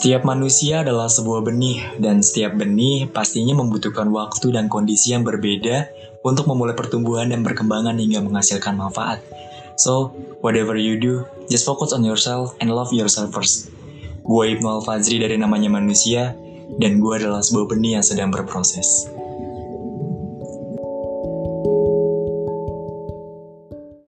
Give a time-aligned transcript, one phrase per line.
[0.00, 5.92] Setiap manusia adalah sebuah benih, dan setiap benih pastinya membutuhkan waktu dan kondisi yang berbeda
[6.24, 9.20] untuk memulai pertumbuhan dan perkembangan hingga menghasilkan manfaat.
[9.76, 13.68] So, whatever you do, just focus on yourself and love yourself first.
[14.24, 16.32] Gue Ibnu Al-Fazri dari namanya manusia,
[16.80, 19.04] dan gue adalah sebuah benih yang sedang berproses.